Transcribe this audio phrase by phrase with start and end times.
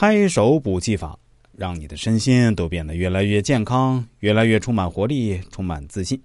[0.00, 1.18] 拍手补气法，
[1.52, 6.18] 让你的身心都变得越来越健康，越来越充满活力，充满自信。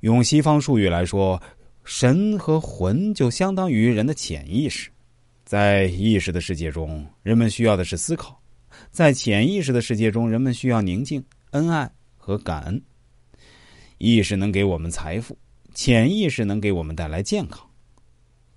[0.00, 1.40] 用西方术语来说，
[1.84, 4.90] 神和魂就相当于人的潜意识。
[5.44, 8.32] 在意识的世界中，人们需要的是思考；
[8.90, 12.82] 在潜意识的世界中，人们需要宁静、恩爱和感恩。
[13.98, 15.38] 意识能给我们财富，
[15.74, 17.64] 潜意识能给我们带来健康。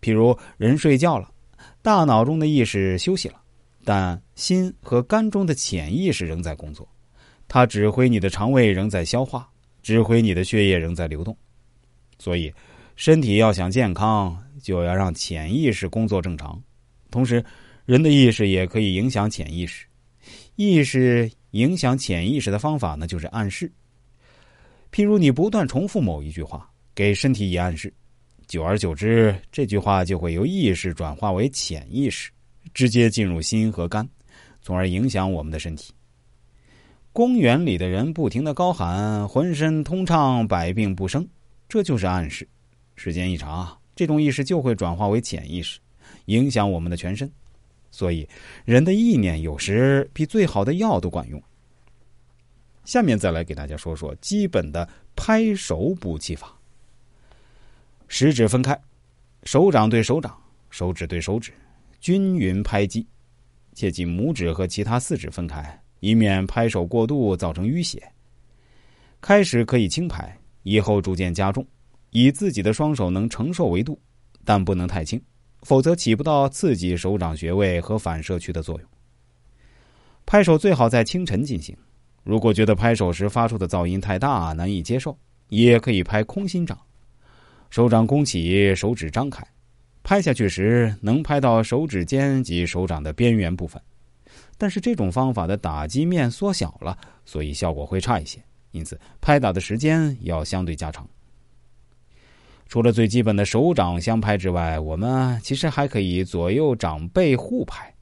[0.01, 1.31] 譬如人睡觉了，
[1.87, 3.41] 大脑中的意识休息了，
[3.85, 6.85] 但心和肝中的潜意识仍在工作，
[7.47, 9.49] 它指挥你的肠胃仍在消化。
[9.81, 11.37] 指挥你的血液仍在流动，
[12.19, 12.53] 所以
[12.97, 16.61] 身体要想健康，就要让潜意识工作正常。
[17.09, 17.41] 同时，
[17.85, 19.85] 人的意识也可以影响潜意识。
[20.57, 23.71] 意识影响潜意识的方法呢，就是暗示。
[24.91, 27.93] 譬如你不断重复某一句话，给身体以暗示，
[28.47, 32.31] 久而久之，这句话就会由意识转化为潜意识，
[32.73, 34.07] 直接进入心和肝，
[34.61, 35.93] 从而影响我们的身体。
[37.11, 41.27] 公园里的人不停的高喊“浑身通畅，百病不生”，
[41.67, 42.47] 这就是暗示。
[42.95, 45.79] 时间一长啊，这种意识就会转化为潜意识，
[46.25, 47.29] 影响我们的全身。
[47.91, 48.27] 所以，
[48.63, 51.41] 人的意念有时比最好的药都管用。
[52.85, 56.56] 下面再来给大家说说基本的拍手补气法：
[58.19, 58.75] 食指分开，
[59.43, 60.35] 手掌对手掌，
[60.71, 61.53] 手指对手指，
[61.99, 63.05] 均匀拍击，
[63.75, 65.79] 切记拇指和其他四指分开。
[65.99, 68.01] 以免拍手过度造成淤血。
[69.21, 71.63] 开始可以轻拍，以后逐渐加重，
[72.09, 74.01] 以自己的双手能承受为度，
[74.43, 75.21] 但不能太轻，
[75.61, 78.89] 否则起不到刺激手掌穴位和反射区的作用。
[80.25, 81.77] 拍手最好在清晨进行。
[82.23, 85.15] 如果觉得拍手时发出的噪音太大难以接受，
[85.49, 86.75] 也可以拍空心掌，
[87.69, 89.45] 手掌弓起，手指张开，
[90.03, 93.81] 拍下去时能拍到手指尖及手掌的边缘部分。
[94.57, 98.39] 但是这种方法的打击面缩小了，所以效果会差一些。
[98.71, 101.07] 因此，拍打的时间要相对加长。
[102.67, 107.93] 除了最基本的手掌相拍之外，我们其实还可以左右掌背互拍，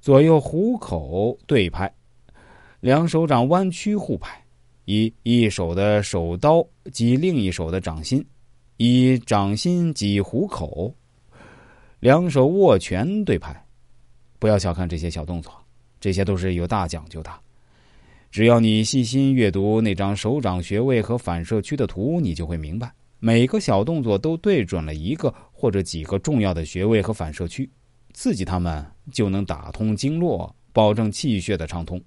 [0.00, 1.90] 左右虎口对拍，
[2.80, 4.44] 两手掌弯曲互拍，
[4.84, 8.24] 以一手的手刀击另一手的掌心，
[8.78, 10.94] 以掌心挤虎口，
[12.00, 13.64] 两手握拳对拍。
[14.38, 15.52] 不要小看这些小动作。
[16.00, 17.30] 这些都是有大讲究的，
[18.30, 22.88] 只要你细心阅读那张手掌穴位和反射区的图，你就会明白，
[23.18, 27.68] 每个小动作都对准了一个或者几个重要的穴位和反射区，
[28.14, 32.00] 刺激它们就能打通经络，保证气血的畅通。